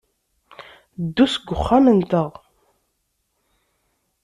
[1.05, 2.29] Ddu seg uxxam-nteɣ.